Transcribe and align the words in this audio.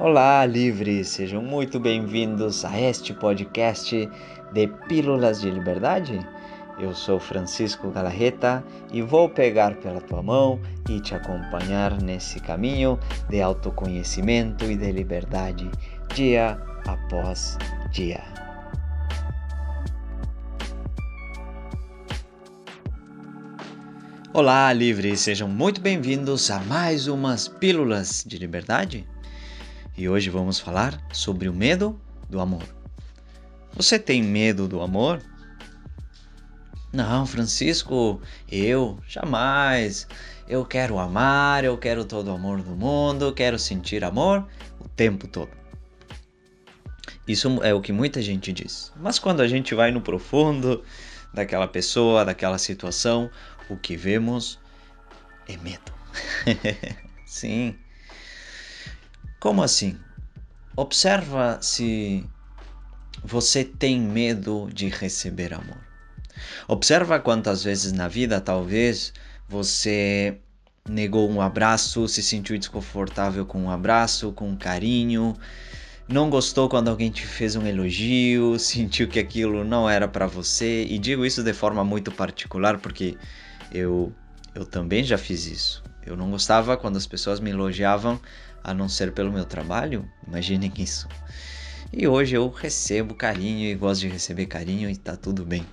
Olá, 0.00 0.46
livres! 0.46 1.08
Sejam 1.08 1.42
muito 1.42 1.80
bem-vindos 1.80 2.64
a 2.64 2.80
este 2.80 3.12
podcast 3.12 4.08
de 4.52 4.68
Pílulas 4.86 5.40
de 5.40 5.50
Liberdade. 5.50 6.24
Eu 6.78 6.94
sou 6.94 7.18
Francisco 7.18 7.90
Galarreta 7.90 8.64
e 8.92 9.02
vou 9.02 9.28
pegar 9.28 9.74
pela 9.78 10.00
tua 10.00 10.22
mão 10.22 10.60
e 10.88 11.00
te 11.00 11.16
acompanhar 11.16 12.00
nesse 12.00 12.38
caminho 12.38 12.96
de 13.28 13.42
autoconhecimento 13.42 14.66
e 14.66 14.76
de 14.76 14.92
liberdade, 14.92 15.68
dia 16.14 16.56
após 16.86 17.58
dia. 17.90 18.22
Olá, 24.32 24.72
livres! 24.72 25.18
Sejam 25.18 25.48
muito 25.48 25.80
bem-vindos 25.80 26.52
a 26.52 26.60
mais 26.60 27.08
umas 27.08 27.48
Pílulas 27.48 28.22
de 28.24 28.38
Liberdade 28.38 29.04
e 29.98 30.08
hoje 30.08 30.30
vamos 30.30 30.60
falar 30.60 31.04
sobre 31.12 31.48
o 31.48 31.52
medo 31.52 32.00
do 32.30 32.38
amor. 32.38 32.62
Você 33.74 33.98
tem 33.98 34.22
medo 34.22 34.68
do 34.68 34.80
amor? 34.80 35.20
Não, 36.92 37.26
Francisco, 37.26 38.22
eu 38.48 38.96
jamais. 39.08 40.06
Eu 40.48 40.64
quero 40.64 41.00
amar, 41.00 41.64
eu 41.64 41.76
quero 41.76 42.04
todo 42.04 42.28
o 42.28 42.34
amor 42.34 42.62
do 42.62 42.76
mundo, 42.76 43.34
quero 43.34 43.58
sentir 43.58 44.04
amor 44.04 44.46
o 44.78 44.88
tempo 44.88 45.26
todo. 45.26 45.50
Isso 47.26 47.60
é 47.64 47.74
o 47.74 47.80
que 47.80 47.92
muita 47.92 48.22
gente 48.22 48.52
diz. 48.52 48.92
Mas 48.94 49.18
quando 49.18 49.40
a 49.40 49.48
gente 49.48 49.74
vai 49.74 49.90
no 49.90 50.00
profundo 50.00 50.84
daquela 51.34 51.66
pessoa, 51.66 52.24
daquela 52.24 52.56
situação, 52.56 53.28
o 53.68 53.76
que 53.76 53.96
vemos 53.96 54.60
é 55.48 55.56
medo. 55.56 55.92
Sim, 57.26 57.76
como 59.40 59.62
assim? 59.62 59.96
Observa 60.76 61.58
se 61.60 62.24
você 63.22 63.64
tem 63.64 64.00
medo 64.00 64.68
de 64.72 64.88
receber 64.88 65.52
amor. 65.52 65.78
Observa 66.66 67.18
quantas 67.18 67.64
vezes 67.64 67.92
na 67.92 68.08
vida 68.08 68.40
talvez 68.40 69.12
você 69.48 70.38
negou 70.88 71.28
um 71.28 71.40
abraço, 71.40 72.08
se 72.08 72.22
sentiu 72.22 72.58
desconfortável 72.58 73.44
com 73.44 73.62
um 73.62 73.70
abraço, 73.70 74.32
com 74.32 74.48
um 74.48 74.56
carinho, 74.56 75.36
não 76.08 76.30
gostou 76.30 76.68
quando 76.68 76.88
alguém 76.88 77.10
te 77.10 77.26
fez 77.26 77.54
um 77.56 77.66
elogio, 77.66 78.56
sentiu 78.60 79.08
que 79.08 79.18
aquilo 79.18 79.64
não 79.64 79.88
era 79.88 80.08
para 80.08 80.26
você, 80.26 80.84
e 80.84 80.98
digo 80.98 81.24
isso 81.24 81.42
de 81.42 81.52
forma 81.52 81.84
muito 81.84 82.10
particular 82.10 82.78
porque 82.78 83.16
eu 83.72 84.12
eu 84.54 84.64
também 84.64 85.04
já 85.04 85.16
fiz 85.16 85.46
isso. 85.46 85.84
Eu 86.04 86.16
não 86.16 86.30
gostava 86.30 86.76
quando 86.76 86.96
as 86.96 87.06
pessoas 87.06 87.38
me 87.38 87.50
elogiavam 87.50 88.20
a 88.68 88.74
não 88.74 88.88
ser 88.88 89.12
pelo 89.12 89.32
meu 89.32 89.44
trabalho. 89.44 90.08
Imaginem 90.26 90.72
isso. 90.78 91.08
E 91.92 92.06
hoje 92.06 92.36
eu 92.36 92.48
recebo 92.50 93.14
carinho 93.14 93.70
e 93.70 93.74
gosto 93.74 94.02
de 94.02 94.08
receber 94.08 94.46
carinho 94.46 94.90
e 94.90 94.96
tá 94.96 95.16
tudo 95.16 95.44
bem. 95.44 95.64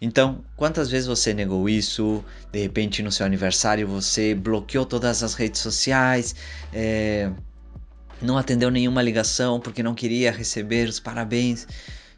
Então, 0.00 0.44
quantas 0.56 0.90
vezes 0.90 1.06
você 1.06 1.32
negou 1.34 1.68
isso? 1.68 2.24
De 2.52 2.60
repente, 2.60 3.02
no 3.02 3.10
seu 3.12 3.26
aniversário, 3.26 3.86
você 3.86 4.34
bloqueou 4.34 4.86
todas 4.86 5.22
as 5.22 5.34
redes 5.34 5.60
sociais, 5.60 6.34
é, 6.72 7.30
não 8.20 8.36
atendeu 8.36 8.70
nenhuma 8.70 9.02
ligação 9.02 9.60
porque 9.60 9.82
não 9.82 9.94
queria 9.94 10.30
receber 10.30 10.88
os 10.88 11.00
parabéns. 11.00 11.66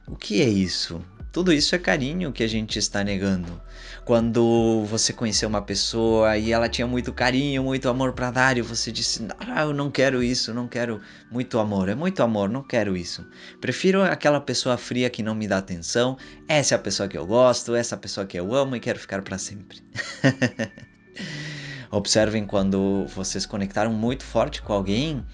O 0.06 0.17
que 0.17 0.42
é 0.42 0.48
isso? 0.48 1.00
Tudo 1.33 1.50
isso 1.50 1.75
é 1.75 1.78
carinho 1.78 2.30
que 2.30 2.42
a 2.42 2.47
gente 2.47 2.78
está 2.78 3.02
negando. 3.02 3.58
Quando 4.05 4.84
você 4.84 5.14
conheceu 5.14 5.48
uma 5.48 5.62
pessoa 5.62 6.36
e 6.36 6.52
ela 6.52 6.69
tinha 6.69 6.86
muito 6.86 7.11
carinho, 7.11 7.64
muito 7.64 7.89
amor 7.89 8.12
para 8.12 8.30
dar, 8.30 8.58
e 8.58 8.61
você 8.61 8.92
disse: 8.92 9.27
Ah, 9.39 9.62
eu 9.62 9.72
não 9.72 9.91
quero 9.91 10.22
isso, 10.22 10.52
não 10.52 10.69
quero 10.69 11.00
muito 11.30 11.58
amor. 11.58 11.89
É 11.89 11.94
muito 11.94 12.22
amor, 12.22 12.50
não 12.50 12.62
quero 12.62 12.94
isso. 12.94 13.27
Prefiro 13.62 14.02
aquela 14.02 14.42
pessoa 14.42 14.77
fria 14.77 15.08
que 15.08 15.22
não 15.22 15.34
me 15.34 15.48
dá 15.48 15.56
atenção. 15.56 16.19
Essa 16.47 16.74
é 16.74 16.77
a 16.77 16.78
pessoa 16.78 17.08
que 17.08 17.16
eu 17.16 17.27
gosto, 17.27 17.74
essa 17.74 17.94
é 17.94 17.96
a 17.96 18.00
pessoa 18.00 18.27
que 18.27 18.39
eu 18.39 18.55
amo 18.55 18.77
e 18.77 18.80
quero 18.80 18.98
ficar 18.98 19.23
para 19.23 19.39
sempre. 19.39 19.83
Observem 21.90 22.45
quando 22.46 23.06
vocês 23.06 23.46
conectaram 23.46 23.92
muito 23.92 24.23
forte 24.23 24.61
com 24.61 24.74
alguém 24.74 25.24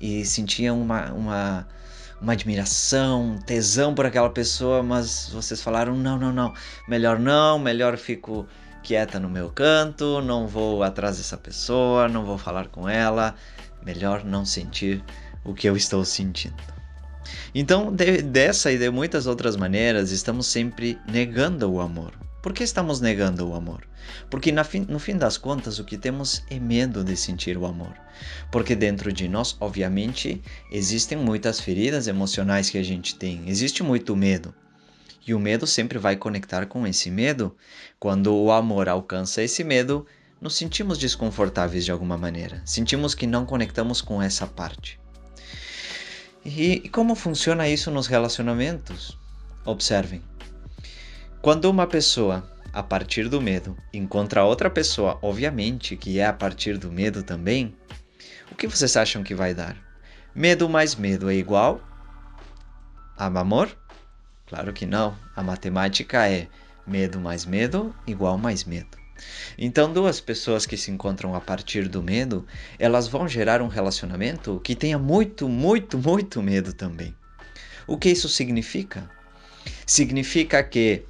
e 0.00 0.24
sentiam 0.24 0.80
uma, 0.80 1.12
uma 1.12 1.68
uma 2.20 2.32
admiração, 2.32 3.32
um 3.32 3.38
tesão 3.38 3.94
por 3.94 4.06
aquela 4.06 4.30
pessoa, 4.30 4.82
mas 4.82 5.28
vocês 5.30 5.60
falaram: 5.60 5.94
não, 5.96 6.18
não, 6.18 6.32
não, 6.32 6.54
melhor 6.88 7.18
não, 7.18 7.58
melhor 7.58 7.96
fico 7.96 8.46
quieta 8.82 9.18
no 9.18 9.28
meu 9.28 9.50
canto, 9.50 10.20
não 10.22 10.46
vou 10.46 10.82
atrás 10.82 11.18
dessa 11.18 11.36
pessoa, 11.36 12.08
não 12.08 12.24
vou 12.24 12.38
falar 12.38 12.68
com 12.68 12.88
ela, 12.88 13.34
melhor 13.82 14.24
não 14.24 14.44
sentir 14.44 15.04
o 15.44 15.54
que 15.54 15.68
eu 15.68 15.76
estou 15.76 16.04
sentindo. 16.04 16.75
Então, 17.54 17.92
de, 17.92 18.22
dessa 18.22 18.70
e 18.72 18.78
de 18.78 18.90
muitas 18.90 19.26
outras 19.26 19.56
maneiras, 19.56 20.10
estamos 20.10 20.46
sempre 20.46 20.98
negando 21.06 21.70
o 21.70 21.80
amor. 21.80 22.12
Por 22.42 22.52
que 22.52 22.62
estamos 22.62 23.00
negando 23.00 23.48
o 23.48 23.54
amor? 23.54 23.86
Porque 24.30 24.52
no 24.52 24.98
fim 24.98 25.16
das 25.16 25.36
contas 25.36 25.80
o 25.80 25.84
que 25.84 25.98
temos 25.98 26.44
é 26.48 26.60
medo 26.60 27.02
de 27.02 27.16
sentir 27.16 27.58
o 27.58 27.66
amor. 27.66 27.94
Porque 28.52 28.76
dentro 28.76 29.12
de 29.12 29.26
nós, 29.26 29.56
obviamente, 29.58 30.40
existem 30.70 31.18
muitas 31.18 31.58
feridas 31.58 32.06
emocionais 32.06 32.70
que 32.70 32.78
a 32.78 32.84
gente 32.84 33.16
tem, 33.16 33.48
existe 33.48 33.82
muito 33.82 34.14
medo. 34.14 34.54
E 35.26 35.34
o 35.34 35.40
medo 35.40 35.66
sempre 35.66 35.98
vai 35.98 36.14
conectar 36.14 36.66
com 36.66 36.86
esse 36.86 37.10
medo. 37.10 37.56
Quando 37.98 38.32
o 38.32 38.52
amor 38.52 38.88
alcança 38.88 39.42
esse 39.42 39.64
medo, 39.64 40.06
nos 40.40 40.54
sentimos 40.54 40.98
desconfortáveis 40.98 41.84
de 41.84 41.90
alguma 41.90 42.16
maneira, 42.16 42.62
sentimos 42.64 43.14
que 43.14 43.26
não 43.26 43.44
conectamos 43.44 44.00
com 44.00 44.22
essa 44.22 44.46
parte. 44.46 45.00
E, 46.48 46.88
como 46.90 47.16
funciona 47.16 47.68
isso 47.68 47.90
nos 47.90 48.06
relacionamentos? 48.06 49.18
Observem. 49.64 50.22
Quando 51.42 51.68
uma 51.68 51.88
pessoa, 51.88 52.48
a 52.72 52.84
partir 52.84 53.28
do 53.28 53.40
medo, 53.40 53.76
encontra 53.92 54.44
outra 54.44 54.70
pessoa, 54.70 55.18
obviamente 55.22 55.96
que 55.96 56.20
é 56.20 56.26
a 56.26 56.32
partir 56.32 56.78
do 56.78 56.90
medo 56.92 57.24
também, 57.24 57.74
o 58.48 58.54
que 58.54 58.68
vocês 58.68 58.96
acham 58.96 59.24
que 59.24 59.34
vai 59.34 59.54
dar? 59.54 59.76
Medo 60.32 60.68
mais 60.68 60.94
medo 60.94 61.28
é 61.28 61.34
igual 61.34 61.80
a 63.18 63.26
amor? 63.26 63.76
Claro 64.46 64.72
que 64.72 64.86
não. 64.86 65.18
A 65.34 65.42
matemática 65.42 66.28
é 66.28 66.46
medo 66.86 67.18
mais 67.18 67.44
medo 67.44 67.92
igual 68.06 68.38
mais 68.38 68.62
medo. 68.62 68.96
Então, 69.58 69.92
duas 69.92 70.20
pessoas 70.20 70.66
que 70.66 70.76
se 70.76 70.90
encontram 70.90 71.34
a 71.34 71.40
partir 71.40 71.88
do 71.88 72.02
medo, 72.02 72.46
elas 72.78 73.08
vão 73.08 73.26
gerar 73.26 73.62
um 73.62 73.68
relacionamento 73.68 74.60
que 74.62 74.74
tenha 74.74 74.98
muito, 74.98 75.48
muito, 75.48 75.98
muito 75.98 76.42
medo 76.42 76.72
também. 76.72 77.14
O 77.86 77.96
que 77.96 78.10
isso 78.10 78.28
significa? 78.28 79.08
Significa 79.86 80.62
que 80.62 81.04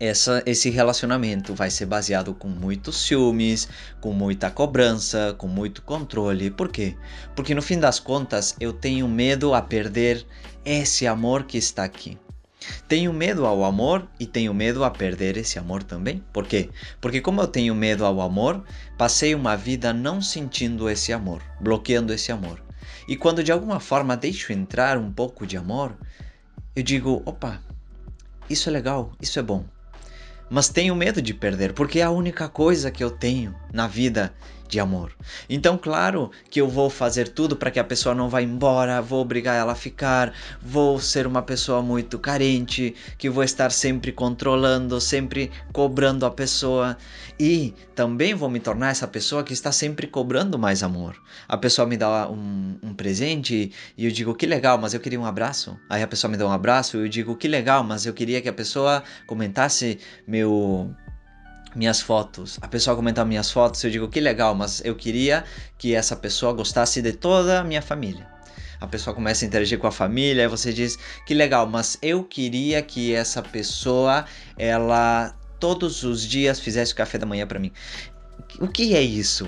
essa, 0.00 0.42
esse 0.46 0.70
relacionamento 0.70 1.54
vai 1.54 1.70
ser 1.70 1.84
baseado 1.84 2.32
com 2.32 2.48
muitos 2.48 3.06
ciúmes, 3.06 3.68
com 4.00 4.14
muita 4.14 4.50
cobrança, 4.50 5.34
com 5.36 5.46
muito 5.46 5.82
controle. 5.82 6.50
Por 6.50 6.70
quê? 6.72 6.96
Porque 7.36 7.54
no 7.54 7.60
fim 7.60 7.78
das 7.78 8.00
contas 8.00 8.56
eu 8.58 8.72
tenho 8.72 9.06
medo 9.06 9.52
a 9.52 9.60
perder 9.60 10.26
esse 10.64 11.06
amor 11.06 11.44
que 11.44 11.58
está 11.58 11.84
aqui. 11.84 12.18
Tenho 12.86 13.12
medo 13.12 13.46
ao 13.46 13.64
amor 13.64 14.06
e 14.18 14.26
tenho 14.26 14.52
medo 14.52 14.84
a 14.84 14.90
perder 14.90 15.36
esse 15.36 15.58
amor 15.58 15.82
também. 15.82 16.22
Por 16.32 16.46
quê? 16.46 16.70
Porque, 17.00 17.20
como 17.20 17.40
eu 17.40 17.46
tenho 17.46 17.74
medo 17.74 18.04
ao 18.04 18.20
amor, 18.20 18.64
passei 18.98 19.34
uma 19.34 19.56
vida 19.56 19.92
não 19.92 20.20
sentindo 20.20 20.88
esse 20.88 21.12
amor, 21.12 21.42
bloqueando 21.60 22.12
esse 22.12 22.30
amor. 22.30 22.62
E 23.08 23.16
quando 23.16 23.42
de 23.42 23.50
alguma 23.50 23.80
forma 23.80 24.16
deixo 24.16 24.52
entrar 24.52 24.98
um 24.98 25.10
pouco 25.10 25.46
de 25.46 25.56
amor, 25.56 25.96
eu 26.76 26.82
digo: 26.82 27.22
opa, 27.24 27.60
isso 28.48 28.68
é 28.68 28.72
legal, 28.72 29.12
isso 29.20 29.38
é 29.38 29.42
bom 29.42 29.64
mas 30.50 30.68
tenho 30.68 30.96
medo 30.96 31.22
de 31.22 31.32
perder, 31.32 31.72
porque 31.72 32.00
é 32.00 32.02
a 32.02 32.10
única 32.10 32.48
coisa 32.48 32.90
que 32.90 33.04
eu 33.04 33.10
tenho 33.10 33.54
na 33.72 33.86
vida 33.86 34.34
de 34.70 34.80
amor. 34.80 35.12
Então, 35.48 35.76
claro 35.76 36.30
que 36.48 36.60
eu 36.60 36.68
vou 36.68 36.88
fazer 36.88 37.28
tudo 37.28 37.56
para 37.56 37.70
que 37.70 37.78
a 37.78 37.84
pessoa 37.84 38.14
não 38.14 38.28
vá 38.28 38.40
embora, 38.40 39.02
vou 39.02 39.20
obrigar 39.20 39.56
ela 39.56 39.72
a 39.72 39.74
ficar, 39.76 40.32
vou 40.62 41.00
ser 41.00 41.26
uma 41.26 41.42
pessoa 41.42 41.82
muito 41.82 42.18
carente, 42.18 42.94
que 43.18 43.28
vou 43.28 43.42
estar 43.42 43.70
sempre 43.72 44.12
controlando, 44.12 45.00
sempre 45.00 45.50
cobrando 45.72 46.24
a 46.24 46.30
pessoa 46.30 46.96
e 47.38 47.74
também 47.94 48.34
vou 48.34 48.48
me 48.48 48.60
tornar 48.60 48.90
essa 48.90 49.08
pessoa 49.08 49.42
que 49.42 49.52
está 49.52 49.72
sempre 49.72 50.06
cobrando 50.06 50.58
mais 50.58 50.82
amor. 50.82 51.16
A 51.48 51.56
pessoa 51.56 51.86
me 51.86 51.96
dá 51.96 52.30
um, 52.30 52.78
um 52.82 52.94
presente 52.94 53.72
e 53.96 54.04
eu 54.04 54.10
digo 54.10 54.34
que 54.34 54.46
legal, 54.46 54.78
mas 54.78 54.94
eu 54.94 55.00
queria 55.00 55.20
um 55.20 55.26
abraço. 55.26 55.76
Aí 55.88 56.02
a 56.02 56.06
pessoa 56.06 56.30
me 56.30 56.36
dá 56.36 56.46
um 56.46 56.52
abraço 56.52 56.96
e 56.96 57.00
eu 57.00 57.08
digo 57.08 57.36
que 57.36 57.48
legal, 57.48 57.82
mas 57.82 58.06
eu 58.06 58.14
queria 58.14 58.40
que 58.40 58.48
a 58.48 58.52
pessoa 58.52 59.02
comentasse 59.26 59.98
meu 60.26 60.94
minhas 61.74 62.00
fotos, 62.00 62.58
a 62.60 62.68
pessoa 62.68 62.96
comentar 62.96 63.24
minhas 63.24 63.50
fotos, 63.50 63.82
eu 63.84 63.90
digo 63.90 64.08
que 64.08 64.20
legal, 64.20 64.54
mas 64.54 64.82
eu 64.84 64.94
queria 64.94 65.44
que 65.78 65.94
essa 65.94 66.16
pessoa 66.16 66.52
gostasse 66.52 67.00
de 67.00 67.12
toda 67.12 67.60
a 67.60 67.64
minha 67.64 67.82
família. 67.82 68.26
A 68.80 68.86
pessoa 68.86 69.14
começa 69.14 69.44
a 69.44 69.48
interagir 69.48 69.78
com 69.78 69.86
a 69.86 69.92
família, 69.92 70.48
você 70.48 70.72
diz 70.72 70.98
que 71.26 71.34
legal, 71.34 71.66
mas 71.66 71.98
eu 72.00 72.24
queria 72.24 72.82
que 72.82 73.14
essa 73.14 73.42
pessoa 73.42 74.24
ela 74.58 75.34
todos 75.58 76.02
os 76.02 76.26
dias 76.26 76.58
fizesse 76.58 76.92
o 76.92 76.96
café 76.96 77.18
da 77.18 77.26
manhã 77.26 77.46
para 77.46 77.58
mim. 77.58 77.72
O 78.58 78.66
que 78.66 78.94
é 78.94 79.02
isso? 79.02 79.46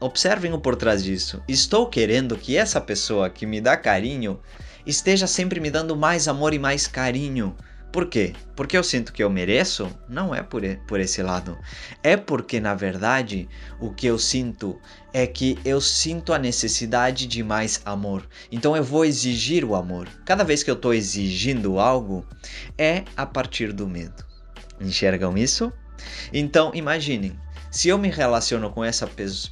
observem 0.00 0.52
o 0.52 0.58
por 0.58 0.74
trás 0.74 1.04
disso. 1.04 1.42
Estou 1.46 1.86
querendo 1.86 2.36
que 2.36 2.56
essa 2.56 2.80
pessoa 2.80 3.28
que 3.28 3.46
me 3.46 3.60
dá 3.60 3.76
carinho 3.76 4.40
esteja 4.86 5.26
sempre 5.26 5.60
me 5.60 5.70
dando 5.70 5.94
mais 5.94 6.26
amor 6.26 6.54
e 6.54 6.58
mais 6.58 6.86
carinho. 6.86 7.54
Por 7.92 8.06
quê? 8.06 8.34
Porque 8.54 8.76
eu 8.76 8.84
sinto 8.84 9.12
que 9.12 9.22
eu 9.22 9.28
mereço? 9.28 9.90
Não 10.08 10.32
é 10.32 10.42
por, 10.42 10.62
por 10.86 11.00
esse 11.00 11.22
lado. 11.22 11.58
É 12.04 12.16
porque, 12.16 12.60
na 12.60 12.72
verdade, 12.72 13.48
o 13.80 13.92
que 13.92 14.06
eu 14.06 14.16
sinto 14.16 14.80
é 15.12 15.26
que 15.26 15.58
eu 15.64 15.80
sinto 15.80 16.32
a 16.32 16.38
necessidade 16.38 17.26
de 17.26 17.42
mais 17.42 17.82
amor. 17.84 18.28
Então 18.50 18.76
eu 18.76 18.84
vou 18.84 19.04
exigir 19.04 19.64
o 19.64 19.74
amor. 19.74 20.08
Cada 20.24 20.44
vez 20.44 20.62
que 20.62 20.70
eu 20.70 20.76
estou 20.76 20.94
exigindo 20.94 21.80
algo, 21.80 22.24
é 22.78 23.04
a 23.16 23.26
partir 23.26 23.72
do 23.72 23.88
medo. 23.88 24.24
Enxergam 24.80 25.36
isso? 25.36 25.72
Então 26.32 26.70
imaginem, 26.72 27.36
se 27.72 27.88
eu 27.88 27.98
me 27.98 28.08
relaciono 28.08 28.70
com 28.70 28.84
essa 28.84 29.08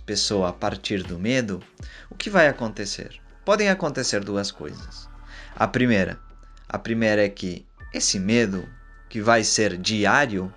pessoa 0.07 0.51
a 0.51 0.53
partir 0.53 1.03
do 1.03 1.19
medo, 1.19 1.61
o 2.09 2.15
que 2.15 2.31
vai 2.31 2.47
acontecer? 2.47 3.21
Podem 3.45 3.69
acontecer 3.69 4.23
duas 4.23 4.53
coisas. 4.53 5.09
A 5.57 5.67
primeira, 5.67 6.21
a 6.69 6.79
primeira 6.79 7.25
é 7.25 7.29
que 7.29 7.68
esse 7.93 8.19
medo, 8.19 8.69
que 9.09 9.21
vai 9.21 9.43
ser 9.43 9.77
diário, 9.77 10.53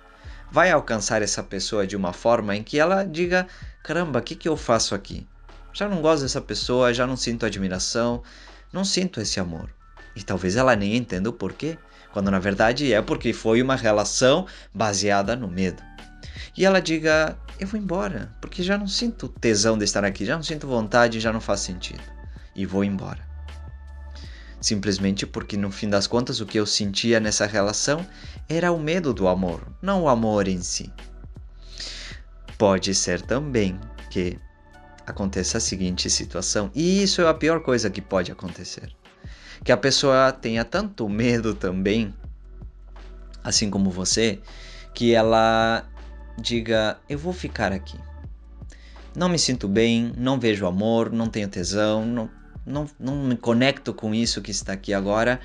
vai 0.50 0.70
alcançar 0.70 1.22
essa 1.22 1.42
pessoa 1.42 1.86
de 1.86 1.96
uma 1.96 2.12
forma 2.12 2.54
em 2.54 2.62
que 2.62 2.78
ela 2.78 3.04
diga: 3.04 3.46
caramba, 3.82 4.18
o 4.18 4.22
que, 4.22 4.34
que 4.34 4.48
eu 4.48 4.56
faço 4.56 4.94
aqui? 4.94 5.26
Já 5.72 5.88
não 5.88 6.02
gosto 6.02 6.22
dessa 6.22 6.40
pessoa, 6.40 6.92
já 6.92 7.06
não 7.06 7.16
sinto 7.16 7.46
admiração, 7.46 8.22
não 8.72 8.84
sinto 8.84 9.20
esse 9.20 9.40
amor. 9.40 9.70
E 10.14 10.22
talvez 10.22 10.56
ela 10.56 10.76
nem 10.76 10.96
entenda 10.96 11.30
o 11.30 11.32
porquê, 11.32 11.78
quando 12.12 12.30
na 12.30 12.38
verdade 12.38 12.92
é 12.92 13.00
porque 13.00 13.32
foi 13.32 13.62
uma 13.62 13.76
relação 13.76 14.46
baseada 14.74 15.34
no 15.34 15.48
medo. 15.48 15.82
E 16.54 16.66
ela 16.66 16.80
diga: 16.80 17.38
eu 17.58 17.66
vou 17.66 17.80
embora, 17.80 18.30
porque 18.40 18.62
já 18.62 18.76
não 18.76 18.86
sinto 18.86 19.28
tesão 19.28 19.78
de 19.78 19.84
estar 19.84 20.04
aqui, 20.04 20.26
já 20.26 20.36
não 20.36 20.42
sinto 20.42 20.66
vontade, 20.66 21.20
já 21.20 21.32
não 21.32 21.40
faz 21.40 21.60
sentido. 21.60 22.02
E 22.54 22.66
vou 22.66 22.84
embora 22.84 23.31
simplesmente 24.62 25.26
porque 25.26 25.56
no 25.56 25.70
fim 25.70 25.90
das 25.90 26.06
contas 26.06 26.40
o 26.40 26.46
que 26.46 26.58
eu 26.58 26.64
sentia 26.64 27.18
nessa 27.18 27.44
relação 27.44 28.06
era 28.48 28.70
o 28.70 28.78
medo 28.78 29.12
do 29.12 29.26
amor, 29.26 29.60
não 29.82 30.04
o 30.04 30.08
amor 30.08 30.46
em 30.46 30.62
si. 30.62 30.90
Pode 32.56 32.94
ser 32.94 33.20
também 33.20 33.78
que 34.08 34.38
aconteça 35.04 35.58
a 35.58 35.60
seguinte 35.60 36.08
situação, 36.08 36.70
e 36.74 37.02
isso 37.02 37.20
é 37.20 37.28
a 37.28 37.34
pior 37.34 37.60
coisa 37.60 37.90
que 37.90 38.00
pode 38.00 38.30
acontecer. 38.30 38.90
Que 39.64 39.72
a 39.72 39.76
pessoa 39.76 40.32
tenha 40.32 40.64
tanto 40.64 41.08
medo 41.08 41.54
também, 41.54 42.14
assim 43.42 43.68
como 43.68 43.90
você, 43.90 44.40
que 44.94 45.14
ela 45.14 45.84
diga: 46.38 46.98
Eu 47.08 47.18
vou 47.18 47.32
ficar 47.32 47.72
aqui. 47.72 47.98
Não 49.14 49.28
me 49.28 49.38
sinto 49.38 49.68
bem, 49.68 50.12
não 50.16 50.38
vejo 50.38 50.66
amor, 50.66 51.12
não 51.12 51.28
tenho 51.28 51.48
tesão, 51.48 52.04
não, 52.06 52.30
não, 52.66 52.86
não 52.98 53.24
me 53.24 53.36
conecto 53.36 53.92
com 53.92 54.14
isso 54.14 54.42
que 54.42 54.50
está 54.50 54.72
aqui 54.72 54.92
agora, 54.94 55.40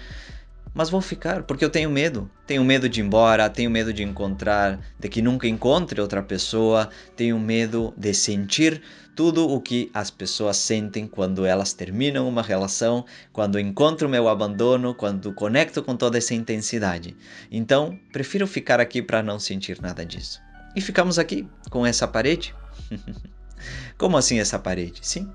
mas 0.73 0.89
vou 0.89 1.01
ficar 1.01 1.43
porque 1.43 1.65
eu 1.65 1.69
tenho 1.69 1.89
medo. 1.89 2.29
Tenho 2.45 2.63
medo 2.63 2.87
de 2.87 3.01
ir 3.01 3.03
embora, 3.03 3.49
tenho 3.49 3.69
medo 3.69 3.91
de 3.91 4.03
encontrar, 4.03 4.79
de 4.99 5.09
que 5.09 5.21
nunca 5.21 5.47
encontre 5.47 5.99
outra 5.99 6.21
pessoa, 6.21 6.89
tenho 7.15 7.39
medo 7.39 7.93
de 7.97 8.13
sentir 8.13 8.81
tudo 9.15 9.49
o 9.49 9.59
que 9.59 9.89
as 9.91 10.11
pessoas 10.11 10.57
sentem 10.57 11.07
quando 11.07 11.43
elas 11.43 11.73
terminam 11.73 12.29
uma 12.29 12.43
relação, 12.43 13.03
quando 13.33 13.59
encontro 13.59 14.07
meu 14.07 14.29
abandono, 14.29 14.93
quando 14.93 15.33
conecto 15.33 15.81
com 15.81 15.97
toda 15.97 16.19
essa 16.19 16.35
intensidade. 16.35 17.17
Então, 17.49 17.97
prefiro 18.13 18.45
ficar 18.45 18.79
aqui 18.79 19.01
para 19.01 19.23
não 19.23 19.39
sentir 19.39 19.81
nada 19.81 20.05
disso. 20.05 20.39
E 20.75 20.81
ficamos 20.81 21.17
aqui 21.17 21.47
com 21.71 21.83
essa 21.83 22.07
parede. 22.07 22.53
Como 23.97 24.15
assim 24.15 24.39
essa 24.39 24.59
parede? 24.59 24.99
Sim, 25.01 25.27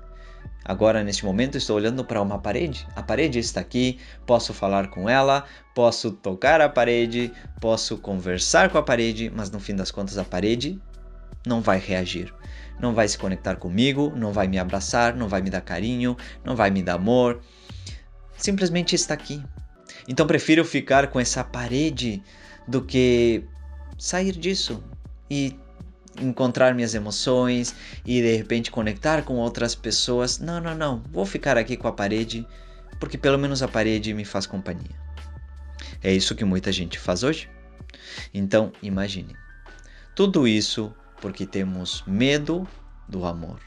Agora, 0.65 1.03
neste 1.03 1.25
momento, 1.25 1.57
estou 1.57 1.75
olhando 1.75 2.05
para 2.05 2.21
uma 2.21 2.39
parede. 2.39 2.87
A 2.95 3.03
parede 3.03 3.39
está 3.39 3.59
aqui, 3.59 3.99
posso 4.25 4.53
falar 4.53 4.89
com 4.89 5.09
ela, 5.09 5.45
posso 5.75 6.11
tocar 6.11 6.61
a 6.61 6.69
parede, 6.69 7.31
posso 7.59 7.97
conversar 7.97 8.69
com 8.69 8.77
a 8.77 8.83
parede, 8.83 9.31
mas 9.35 9.51
no 9.51 9.59
fim 9.59 9.75
das 9.75 9.91
contas, 9.91 10.17
a 10.17 10.23
parede 10.23 10.79
não 11.45 11.61
vai 11.61 11.79
reagir. 11.79 12.33
Não 12.79 12.93
vai 12.93 13.07
se 13.07 13.17
conectar 13.17 13.57
comigo, 13.57 14.13
não 14.15 14.31
vai 14.31 14.47
me 14.47 14.57
abraçar, 14.57 15.15
não 15.15 15.27
vai 15.27 15.41
me 15.41 15.49
dar 15.49 15.61
carinho, 15.61 16.15
não 16.43 16.55
vai 16.55 16.71
me 16.71 16.81
dar 16.81 16.95
amor. 16.95 17.41
Simplesmente 18.37 18.95
está 18.95 19.13
aqui. 19.13 19.43
Então, 20.07 20.25
prefiro 20.25 20.63
ficar 20.63 21.07
com 21.07 21.19
essa 21.19 21.43
parede 21.43 22.23
do 22.67 22.81
que 22.81 23.43
sair 23.97 24.31
disso 24.31 24.83
e 25.29 25.55
encontrar 26.19 26.73
minhas 26.73 26.93
emoções 26.93 27.75
e 28.05 28.21
de 28.21 28.35
repente 28.35 28.71
conectar 28.71 29.23
com 29.23 29.35
outras 29.35 29.75
pessoas. 29.75 30.39
Não, 30.39 30.59
não, 30.59 30.75
não. 30.75 31.03
Vou 31.11 31.25
ficar 31.25 31.57
aqui 31.57 31.75
com 31.75 31.87
a 31.87 31.93
parede 31.93 32.45
porque 32.99 33.17
pelo 33.17 33.37
menos 33.37 33.61
a 33.61 33.67
parede 33.67 34.13
me 34.13 34.25
faz 34.25 34.45
companhia. 34.45 34.95
É 36.01 36.13
isso 36.13 36.35
que 36.35 36.45
muita 36.45 36.71
gente 36.71 36.99
faz 36.99 37.23
hoje. 37.23 37.49
Então, 38.33 38.71
imagine. 38.81 39.35
Tudo 40.15 40.47
isso 40.47 40.93
porque 41.19 41.45
temos 41.45 42.03
medo 42.05 42.67
do 43.07 43.25
amor. 43.25 43.59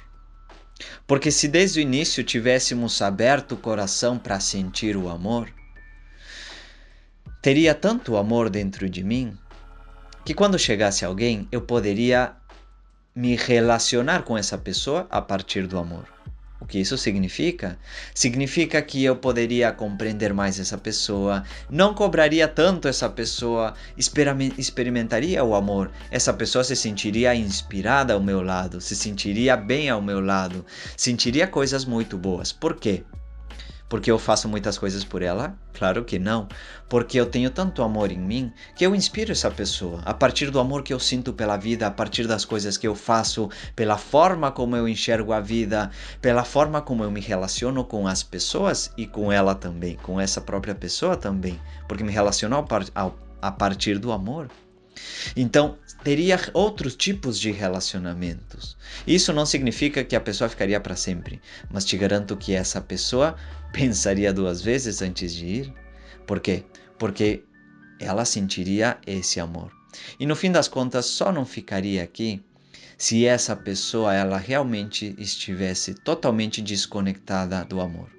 Porque 1.06 1.31
se 1.31 1.49
desde 1.49 1.81
o 1.81 1.82
início 1.82 2.22
tivéssemos 2.22 3.00
aberto 3.00 3.52
o 3.52 3.56
coração 3.56 4.19
para 4.19 4.38
sentir 4.40 4.96
o 4.96 5.08
amor, 5.08 5.50
teria 7.40 7.75
tanto 7.75 8.16
amor 8.16 8.50
dentro 8.50 8.88
de 8.88 9.02
mim 9.02 9.37
que 10.26 10.34
quando 10.34 10.58
chegasse 10.58 11.05
alguém 11.05 11.46
eu 11.52 11.61
poderia 11.61 12.32
me 13.14 13.37
relacionar 13.37 14.25
com 14.25 14.37
essa 14.37 14.58
pessoa 14.58 15.06
a 15.08 15.23
partir 15.23 15.69
do 15.69 15.78
amor. 15.78 16.05
O 16.61 16.67
que 16.67 16.81
isso 16.81 16.99
significa? 16.99 17.78
Significa 18.12 18.82
que 18.82 19.05
eu 19.05 19.14
poderia 19.14 19.70
compreender 19.70 20.34
mais 20.34 20.58
essa 20.58 20.76
pessoa, 20.76 21.44
não 21.70 21.94
cobraria 21.94 22.49
tanto 22.49 22.88
essa 22.88 23.08
pessoa, 23.08 23.75
experimentaria 23.96 25.44
o 25.44 25.55
amor, 25.55 25.93
essa 26.11 26.34
pessoa 26.34 26.64
se 26.64 26.75
sentiria 26.75 27.32
inspirada 27.32 28.14
ao 28.14 28.20
meu 28.20 28.43
lado, 28.43 28.81
se 28.81 28.96
sentiria 28.96 29.56
bem 29.56 29.88
ao 29.88 30.02
meu 30.02 30.19
lado, 30.20 30.67
sentiria 30.96 31.46
coisas 31.46 31.84
muito 31.84 32.19
boas. 32.19 32.52
Por 32.52 32.75
quê? 32.75 33.05
Porque 33.88 34.10
eu 34.10 34.18
faço 34.18 34.48
muitas 34.48 34.76
coisas 34.76 35.04
por 35.04 35.22
ela? 35.22 35.56
Claro 35.72 36.04
que 36.04 36.18
não. 36.18 36.48
Porque 36.88 37.20
eu 37.20 37.26
tenho 37.26 37.50
tanto 37.50 37.82
amor 37.82 38.10
em 38.10 38.18
mim 38.18 38.52
que 38.74 38.84
eu 38.84 38.94
inspiro 38.94 39.30
essa 39.30 39.50
pessoa. 39.50 40.00
A 40.04 40.12
partir 40.12 40.50
do 40.50 40.58
amor 40.58 40.82
que 40.82 40.92
eu 40.92 40.98
sinto 40.98 41.32
pela 41.32 41.56
vida, 41.56 41.86
a 41.86 41.90
partir 41.90 42.26
das 42.26 42.44
coisas 42.44 42.76
que 42.76 42.88
eu 42.88 42.96
faço, 42.96 43.48
pela 43.76 43.96
forma 43.96 44.50
como 44.50 44.76
eu 44.76 44.88
enxergo 44.88 45.32
a 45.32 45.40
vida, 45.40 45.90
pela 46.20 46.42
forma 46.42 46.82
como 46.82 47.04
eu 47.04 47.10
me 47.10 47.20
relaciono 47.20 47.84
com 47.84 48.08
as 48.08 48.24
pessoas 48.24 48.90
e 48.96 49.06
com 49.06 49.30
ela 49.30 49.54
também, 49.54 49.96
com 50.02 50.20
essa 50.20 50.40
própria 50.40 50.75
pessoa 50.75 51.16
também. 51.16 51.61
Porque 51.87 52.02
me 52.02 52.12
relaciono 52.12 52.56
a 53.40 53.52
partir 53.52 53.99
do 53.99 54.11
amor. 54.11 54.49
Então, 55.36 55.76
teria 56.02 56.38
outros 56.54 56.94
tipos 56.94 57.38
de 57.38 57.50
relacionamentos. 57.50 58.76
Isso 59.06 59.32
não 59.32 59.44
significa 59.44 60.04
que 60.04 60.16
a 60.16 60.20
pessoa 60.20 60.48
ficaria 60.48 60.80
para 60.80 60.96
sempre, 60.96 61.40
mas 61.70 61.84
te 61.84 61.96
garanto 61.96 62.36
que 62.36 62.54
essa 62.54 62.80
pessoa 62.80 63.36
pensaria 63.72 64.32
duas 64.32 64.62
vezes 64.62 65.02
antes 65.02 65.34
de 65.34 65.46
ir. 65.46 65.74
Por 66.26 66.40
quê? 66.40 66.64
Porque 66.98 67.42
ela 67.98 68.24
sentiria 68.24 68.98
esse 69.06 69.40
amor. 69.40 69.70
E 70.20 70.26
no 70.26 70.36
fim 70.36 70.52
das 70.52 70.68
contas, 70.68 71.06
só 71.06 71.32
não 71.32 71.44
ficaria 71.44 72.02
aqui 72.02 72.42
se 72.98 73.26
essa 73.26 73.54
pessoa 73.54 74.14
ela 74.14 74.38
realmente 74.38 75.14
estivesse 75.18 75.94
totalmente 75.94 76.62
desconectada 76.62 77.64
do 77.64 77.80
amor. 77.80 78.10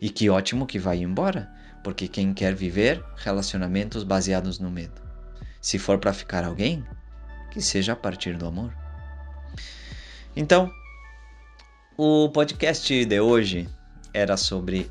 E 0.00 0.08
que 0.08 0.30
ótimo 0.30 0.66
que 0.66 0.78
vai 0.78 0.98
embora, 0.98 1.50
porque 1.82 2.08
quem 2.08 2.32
quer 2.32 2.54
viver 2.54 3.04
relacionamentos 3.16 4.02
baseados 4.02 4.58
no 4.58 4.70
medo. 4.70 5.03
Se 5.64 5.78
for 5.78 5.96
para 5.96 6.12
ficar 6.12 6.44
alguém, 6.44 6.84
que 7.50 7.62
seja 7.62 7.94
a 7.94 7.96
partir 7.96 8.36
do 8.36 8.46
amor. 8.46 8.70
Então, 10.36 10.70
o 11.96 12.28
podcast 12.28 13.02
de 13.06 13.18
hoje 13.18 13.66
era 14.12 14.36
sobre 14.36 14.90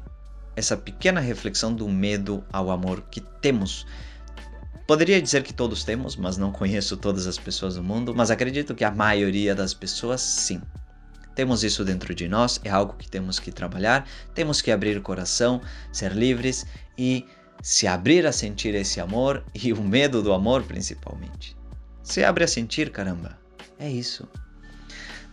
essa 0.56 0.76
pequena 0.76 1.20
reflexão 1.20 1.72
do 1.72 1.88
medo 1.88 2.44
ao 2.52 2.72
amor 2.72 3.04
que 3.12 3.22
temos. 3.22 3.86
Poderia 4.88 5.22
dizer 5.22 5.44
que 5.44 5.54
todos 5.54 5.84
temos, 5.84 6.16
mas 6.16 6.38
não 6.38 6.52
conheço 6.52 6.98
todas 6.98 7.28
as 7.28 7.38
pessoas 7.38 7.76
do 7.76 7.84
mundo, 7.84 8.12
mas 8.16 8.32
acredito 8.32 8.74
que 8.74 8.84
a 8.84 8.90
maioria 8.90 9.54
das 9.54 9.76
pessoas 9.76 10.22
sim. 10.22 10.60
Temos 11.36 11.64
isso 11.64 11.86
dentro 11.86 12.16
de 12.16 12.28
nós, 12.28 12.60
é 12.64 12.72
algo 12.72 12.94
que 12.94 13.08
temos 13.08 13.38
que 13.38 13.52
trabalhar, 13.52 14.08
temos 14.34 14.60
que 14.60 14.72
abrir 14.72 14.98
o 14.98 15.04
coração, 15.04 15.62
ser 15.92 16.14
livres 16.14 16.66
e 16.98 17.28
se 17.62 17.88
abrir 17.88 18.26
a 18.26 18.32
sentir 18.32 18.76
esse 18.76 19.00
amor 19.00 19.44
e 19.54 19.72
o 19.72 19.82
medo 19.82 20.22
do 20.22 20.34
amor 20.34 20.64
principalmente. 20.64 21.56
Se 22.02 22.24
abre 22.24 22.44
a 22.44 22.48
sentir, 22.48 22.90
caramba. 22.90 23.40
É 23.80 23.90
isso. 23.90 24.28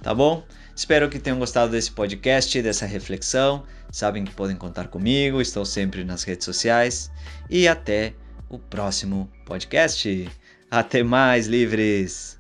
Tá 0.03 0.15
bom? 0.15 0.45
Espero 0.75 1.11
que 1.11 1.19
tenham 1.19 1.39
gostado 1.39 1.73
desse 1.73 1.91
podcast, 1.91 2.63
dessa 2.63 2.87
reflexão. 2.87 3.65
Sabem 3.91 4.25
que 4.25 4.33
podem 4.33 4.57
contar 4.57 4.89
comigo, 4.89 5.41
estou 5.41 5.65
sempre 5.65 6.05
nas 6.05 6.23
redes 6.23 6.45
sociais. 6.45 7.11
E 7.51 7.69
até 7.69 8.15
o 8.49 8.59
próximo 8.59 9.31
podcast. 9.45 10.31
Até 10.71 11.03
mais, 11.03 11.47
livres! 11.47 12.40